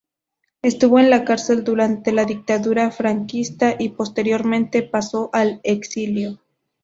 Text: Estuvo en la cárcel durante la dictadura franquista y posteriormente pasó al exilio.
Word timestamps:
Estuvo 0.63 0.97
en 0.97 1.11
la 1.11 1.23
cárcel 1.23 1.63
durante 1.63 2.11
la 2.11 2.25
dictadura 2.25 2.89
franquista 2.89 3.75
y 3.77 3.89
posteriormente 3.89 4.81
pasó 4.81 5.29
al 5.31 5.59
exilio. 5.61 6.39